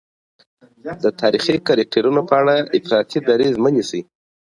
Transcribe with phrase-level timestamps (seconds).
[1.03, 4.01] د تاریخي کرکټرونو په اړه افراطي دریځ مه نیسئ.